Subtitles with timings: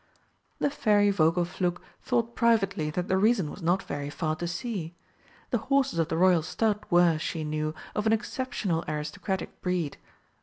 [0.57, 4.95] The Fairy Vogelflug thought privately that the reason was not very far to see.
[5.51, 9.97] The horses of the Royal stud were, she knew, of an exceptional aristocratic breed.